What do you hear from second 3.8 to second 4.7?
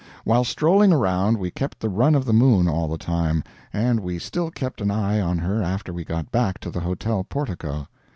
we still